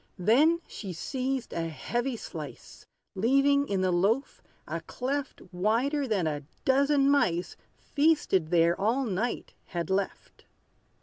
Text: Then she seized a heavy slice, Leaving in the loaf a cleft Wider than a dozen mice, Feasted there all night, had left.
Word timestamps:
Then 0.17 0.61
she 0.67 0.93
seized 0.93 1.53
a 1.53 1.67
heavy 1.69 2.17
slice, 2.17 2.87
Leaving 3.13 3.67
in 3.67 3.81
the 3.81 3.91
loaf 3.91 4.41
a 4.67 4.81
cleft 4.81 5.43
Wider 5.51 6.07
than 6.07 6.25
a 6.25 6.41
dozen 6.65 7.07
mice, 7.07 7.55
Feasted 7.77 8.49
there 8.49 8.75
all 8.81 9.05
night, 9.05 9.53
had 9.67 9.91
left. 9.91 10.45